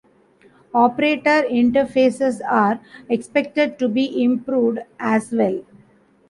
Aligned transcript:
Operator 0.73 1.43
interfaces 1.47 2.41
are 2.49 2.79
expected 3.07 3.77
to 3.77 3.87
be 3.87 4.23
improved 4.23 4.79
as 4.99 5.31
well. 5.31 5.63